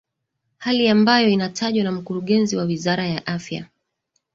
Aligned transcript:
hali 0.57 0.89
ambayo 0.89 1.29
inatajwa 1.29 1.83
na 1.83 1.91
mkurugenzi 1.91 2.55
wa 2.57 2.63
wizara 2.63 3.07
ya 3.07 3.25
afya 3.27 3.67